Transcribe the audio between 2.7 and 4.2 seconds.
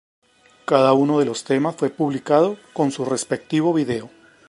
con su respectivo video.